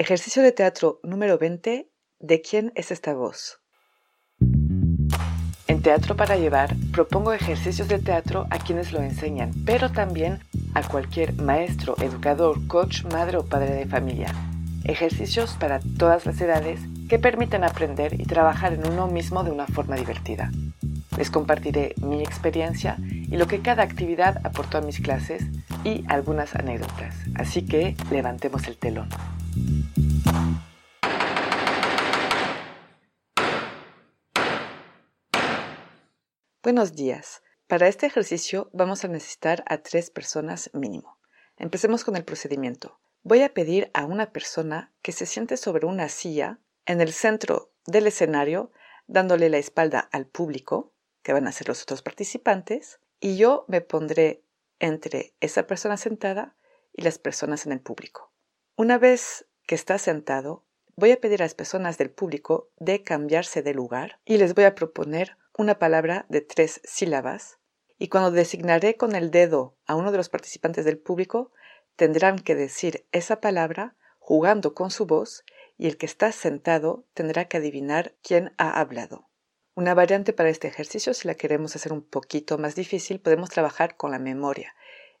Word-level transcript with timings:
Ejercicio 0.00 0.42
de 0.42 0.52
teatro 0.52 0.98
número 1.02 1.36
20. 1.36 1.90
¿De 2.20 2.40
quién 2.40 2.72
es 2.74 2.90
esta 2.90 3.12
voz? 3.12 3.60
En 5.68 5.82
Teatro 5.82 6.16
para 6.16 6.36
Llevar 6.36 6.74
propongo 6.90 7.34
ejercicios 7.34 7.86
de 7.86 7.98
teatro 7.98 8.46
a 8.48 8.56
quienes 8.56 8.92
lo 8.92 9.02
enseñan, 9.02 9.52
pero 9.66 9.92
también 9.92 10.38
a 10.72 10.88
cualquier 10.88 11.34
maestro, 11.34 11.96
educador, 12.00 12.66
coach, 12.66 13.04
madre 13.12 13.36
o 13.36 13.44
padre 13.44 13.74
de 13.74 13.84
familia. 13.84 14.34
Ejercicios 14.84 15.58
para 15.60 15.80
todas 15.98 16.24
las 16.24 16.40
edades 16.40 16.80
que 17.10 17.18
permiten 17.18 17.62
aprender 17.62 18.18
y 18.18 18.24
trabajar 18.24 18.72
en 18.72 18.90
uno 18.90 19.06
mismo 19.06 19.44
de 19.44 19.50
una 19.50 19.66
forma 19.66 19.96
divertida. 19.96 20.50
Les 21.18 21.30
compartiré 21.30 21.94
mi 21.98 22.22
experiencia 22.22 22.96
y 23.02 23.36
lo 23.36 23.46
que 23.46 23.60
cada 23.60 23.82
actividad 23.82 24.40
aportó 24.46 24.78
a 24.78 24.80
mis 24.80 24.98
clases 24.98 25.44
y 25.84 26.04
algunas 26.08 26.54
anécdotas. 26.54 27.14
Así 27.34 27.66
que 27.66 27.96
levantemos 28.10 28.66
el 28.66 28.78
telón. 28.78 29.10
Buenos 36.62 36.92
días. 36.92 37.42
Para 37.68 37.88
este 37.88 38.04
ejercicio 38.04 38.68
vamos 38.74 39.02
a 39.02 39.08
necesitar 39.08 39.64
a 39.66 39.78
tres 39.78 40.10
personas 40.10 40.68
mínimo. 40.74 41.18
Empecemos 41.56 42.04
con 42.04 42.16
el 42.16 42.24
procedimiento. 42.26 43.00
Voy 43.22 43.40
a 43.40 43.54
pedir 43.54 43.90
a 43.94 44.04
una 44.04 44.30
persona 44.30 44.92
que 45.00 45.12
se 45.12 45.24
siente 45.24 45.56
sobre 45.56 45.86
una 45.86 46.10
silla 46.10 46.58
en 46.84 47.00
el 47.00 47.14
centro 47.14 47.72
del 47.86 48.08
escenario, 48.08 48.72
dándole 49.06 49.48
la 49.48 49.56
espalda 49.56 50.00
al 50.00 50.26
público, 50.26 50.92
que 51.22 51.32
van 51.32 51.46
a 51.46 51.52
ser 51.52 51.66
los 51.66 51.80
otros 51.80 52.02
participantes, 52.02 53.00
y 53.20 53.38
yo 53.38 53.64
me 53.66 53.80
pondré 53.80 54.44
entre 54.80 55.34
esa 55.40 55.66
persona 55.66 55.96
sentada 55.96 56.58
y 56.92 57.00
las 57.00 57.18
personas 57.18 57.64
en 57.64 57.72
el 57.72 57.80
público. 57.80 58.34
Una 58.76 58.98
vez 58.98 59.46
que 59.66 59.76
está 59.76 59.96
sentado, 59.96 60.66
voy 60.94 61.12
a 61.12 61.20
pedir 61.22 61.40
a 61.40 61.46
las 61.46 61.54
personas 61.54 61.96
del 61.96 62.10
público 62.10 62.70
de 62.76 63.02
cambiarse 63.02 63.62
de 63.62 63.72
lugar 63.72 64.20
y 64.26 64.36
les 64.36 64.54
voy 64.54 64.64
a 64.64 64.74
proponer 64.74 65.38
una 65.56 65.78
palabra 65.78 66.26
de 66.28 66.40
tres 66.40 66.80
sílabas 66.84 67.58
y 67.98 68.08
cuando 68.08 68.30
designaré 68.30 68.96
con 68.96 69.14
el 69.14 69.30
dedo 69.30 69.76
a 69.86 69.94
uno 69.94 70.10
de 70.10 70.16
los 70.16 70.28
participantes 70.28 70.84
del 70.84 70.98
público, 70.98 71.52
tendrán 71.96 72.38
que 72.38 72.54
decir 72.54 73.06
esa 73.12 73.40
palabra 73.40 73.96
jugando 74.18 74.74
con 74.74 74.90
su 74.90 75.06
voz 75.06 75.44
y 75.76 75.86
el 75.86 75.96
que 75.96 76.06
está 76.06 76.32
sentado 76.32 77.06
tendrá 77.14 77.46
que 77.46 77.58
adivinar 77.58 78.14
quién 78.22 78.54
ha 78.58 78.80
hablado. 78.80 79.28
Una 79.74 79.94
variante 79.94 80.32
para 80.32 80.48
este 80.48 80.68
ejercicio, 80.68 81.14
si 81.14 81.28
la 81.28 81.34
queremos 81.34 81.76
hacer 81.76 81.92
un 81.92 82.02
poquito 82.02 82.58
más 82.58 82.74
difícil, 82.74 83.20
podemos 83.20 83.50
trabajar 83.50 83.96
con 83.96 84.10
la 84.10 84.18
memoria. 84.18 84.74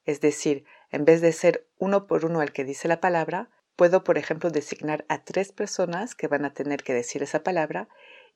Es 0.04 0.20
decir, 0.20 0.64
en 0.90 1.04
vez 1.04 1.20
de 1.20 1.32
ser 1.32 1.66
uno 1.78 2.06
por 2.06 2.24
uno 2.24 2.42
el 2.42 2.52
que 2.52 2.64
dice 2.64 2.88
la 2.88 3.00
palabra, 3.00 3.50
puedo, 3.76 4.04
por 4.04 4.18
ejemplo, 4.18 4.50
designar 4.50 5.04
a 5.08 5.24
tres 5.24 5.52
personas 5.52 6.14
que 6.14 6.28
van 6.28 6.44
a 6.44 6.52
tener 6.52 6.82
que 6.82 6.92
decir 6.92 7.22
esa 7.22 7.42
palabra 7.42 7.88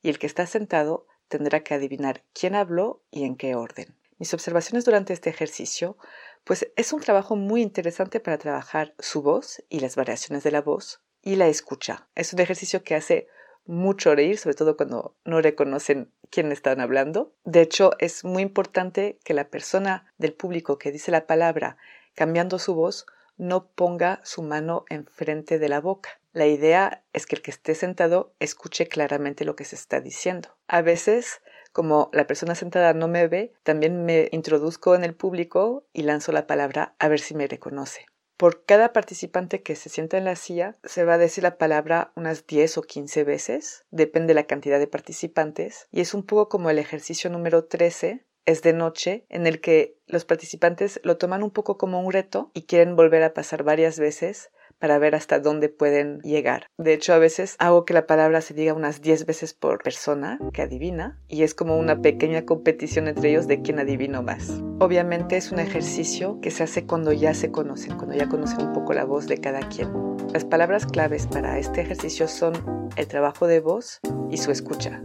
y 0.03 0.09
el 0.09 0.19
que 0.19 0.27
está 0.27 0.47
sentado 0.47 1.07
tendrá 1.37 1.65
que 1.65 1.75
adivinar 1.75 2.23
quién 2.33 2.55
habló 2.55 3.03
y 3.11 3.25
en 3.25 3.35
qué 3.35 3.57
orden. 3.57 3.97
Mis 4.19 4.33
observaciones 4.33 4.85
durante 4.85 5.13
este 5.13 5.31
ejercicio, 5.31 5.97
pues 6.45 6.71
es 6.77 6.93
un 6.93 7.01
trabajo 7.01 7.35
muy 7.35 7.61
interesante 7.61 8.21
para 8.21 8.39
trabajar 8.39 8.95
su 9.01 9.21
voz 9.21 9.61
y 9.69 9.81
las 9.81 9.97
variaciones 9.97 10.45
de 10.45 10.53
la 10.53 10.61
voz 10.61 11.01
y 11.23 11.35
la 11.35 11.49
escucha. 11.49 12.07
Es 12.15 12.33
un 12.33 12.39
ejercicio 12.39 12.85
que 12.85 12.95
hace 12.95 13.27
mucho 13.67 14.15
reír, 14.15 14.39
sobre 14.39 14.55
todo 14.55 14.77
cuando 14.77 15.17
no 15.25 15.41
reconocen 15.41 16.13
quién 16.31 16.53
están 16.53 16.81
hablando. 16.81 17.35
De 17.45 17.63
hecho, 17.63 17.91
es 17.99 18.23
muy 18.23 18.43
importante 18.43 19.19
que 19.25 19.35
la 19.35 19.49
persona 19.49 20.13
del 20.19 20.35
público 20.35 20.79
que 20.79 20.93
dice 20.93 21.11
la 21.11 21.27
palabra 21.27 21.79
cambiando 22.15 22.61
su 22.61 22.77
voz 22.77 23.07
no 23.37 23.69
ponga 23.69 24.21
su 24.25 24.43
mano 24.43 24.85
enfrente 24.89 25.59
de 25.59 25.69
la 25.69 25.81
boca. 25.81 26.21
La 26.33 26.47
idea 26.47 27.05
es 27.13 27.27
que 27.27 27.37
el 27.37 27.43
que 27.43 27.51
esté 27.51 27.75
sentado 27.75 28.35
escuche 28.41 28.87
claramente 28.87 29.45
lo 29.45 29.55
que 29.55 29.65
se 29.65 29.77
está 29.77 30.01
diciendo. 30.01 30.57
A 30.67 30.83
veces, 30.83 31.41
como 31.73 32.11
la 32.13 32.27
persona 32.27 32.55
sentada 32.55 32.93
no 32.93 33.09
me 33.09 33.29
ve, 33.29 33.53
también 33.63 34.05
me 34.05 34.29
introduzco 34.33 34.95
en 34.95 35.05
el 35.05 35.15
público 35.15 35.85
y 35.93 36.03
lanzo 36.03 36.33
la 36.33 36.47
palabra 36.47 36.95
a 36.99 37.09
ver 37.09 37.21
si 37.21 37.35
me 37.35 37.47
reconoce. 37.47 38.07
Por 38.37 38.65
cada 38.65 38.93
participante 38.93 39.63
que 39.63 39.77
se 39.77 39.89
sienta 39.89 40.19
en 40.19 40.25
la 40.25 40.35
silla, 40.35 40.75
se 40.83 41.05
va 41.05 41.15
a 41.15 41.19
decir 41.19 41.45
la 41.45 41.57
palabra 41.57 42.13
unas 42.17 42.49
10 42.49 42.79
o 42.79 42.83
15 42.83 43.23
veces, 43.23 43.85
depende 43.93 44.29
de 44.29 44.35
la 44.35 44.47
cantidad 44.49 44.81
de 44.81 44.89
participantes, 44.89 45.87
y 45.93 46.01
es 46.01 46.15
un 46.15 46.25
poco 46.25 46.49
como 46.49 46.69
el 46.69 46.81
ejercicio 46.81 47.31
número 47.31 47.67
13, 47.67 48.25
es 48.47 48.63
de 48.63 48.73
noche, 48.73 49.25
en 49.29 49.47
el 49.47 49.61
que 49.61 49.97
los 50.07 50.25
participantes 50.25 51.01
lo 51.03 51.17
toman 51.17 51.43
un 51.43 51.51
poco 51.51 51.79
como 51.79 52.01
un 52.01 52.13
reto 52.13 52.51
y 52.55 52.63
quieren 52.63 52.97
volver 52.97 53.23
a 53.23 53.35
pasar 53.35 53.63
varias 53.63 53.99
veces 53.99 54.51
para 54.79 54.99
ver 54.99 55.15
hasta 55.15 55.39
dónde 55.39 55.69
pueden 55.69 56.21
llegar. 56.21 56.71
De 56.77 56.93
hecho, 56.93 57.15
a 57.15 57.19
veces 57.19 57.57
hago 57.59 57.85
que 57.85 57.95
la 57.95 58.07
palabra 58.07 58.41
se 58.41 58.55
diga 58.55 58.75
unas 58.75 59.01
10 59.01 59.25
veces 59.25 59.55
por 59.55 59.83
persona 59.83 60.39
que 60.53 60.63
adivina 60.63 61.19
y 61.29 61.43
es 61.43 61.55
como 61.55 61.79
una 61.79 62.03
pequeña 62.03 62.45
competición 62.45 63.09
entre 63.09 63.31
ellos 63.31 63.47
de 63.47 63.63
quién 63.63 63.79
adivino 63.79 64.23
más. 64.23 64.61
Obviamente 64.81 65.37
es 65.37 65.53
un 65.53 65.61
ejercicio 65.61 66.39
que 66.41 66.51
se 66.51 66.65
hace 66.65 66.87
cuando 66.87 67.13
ya 67.13 67.35
se 67.35 67.51
conocen, 67.51 67.97
cuando 67.97 68.15
ya 68.17 68.29
conocen 68.29 68.67
un 68.67 68.73
poco 68.73 68.93
la 68.93 69.05
voz 69.05 69.27
de 69.27 69.39
cada 69.39 69.61
quien. 69.69 69.91
Las 70.33 70.45
palabras 70.45 70.87
claves 70.87 71.27
para 71.27 71.59
este 71.59 71.81
ejercicio 71.81 72.29
son 72.29 72.53
el 72.97 73.07
trabajo 73.07 73.47
de 73.47 73.61
voz 73.61 74.01
y 74.31 74.39
su 74.39 74.51
escucha 74.51 75.01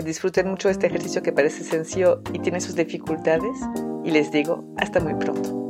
que 0.00 0.06
disfruten 0.06 0.48
mucho 0.48 0.70
este 0.70 0.86
ejercicio 0.86 1.22
que 1.22 1.30
parece 1.30 1.62
sencillo 1.62 2.22
y 2.32 2.38
tiene 2.38 2.60
sus 2.60 2.74
dificultades 2.74 3.58
y 4.02 4.10
les 4.10 4.32
digo 4.32 4.64
hasta 4.78 4.98
muy 4.98 5.14
pronto. 5.14 5.69